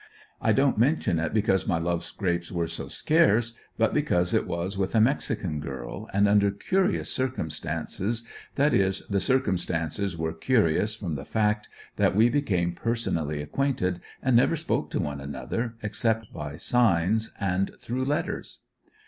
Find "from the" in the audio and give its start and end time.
10.95-11.23